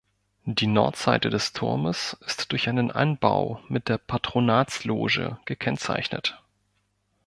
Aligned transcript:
Die 0.47 0.65
Nordseite 0.65 1.29
des 1.29 1.53
Turmes 1.53 2.17
ist 2.25 2.51
durch 2.51 2.67
einen 2.67 2.89
Anbau 2.89 3.61
mit 3.67 3.87
der 3.87 3.99
Patronatsloge 3.99 5.37
gekennzeichnet. 5.45 6.41